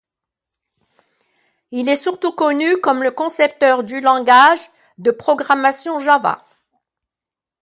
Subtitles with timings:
[1.69, 6.43] Il est surtout connu comme le concepteur du langage de programmation Java.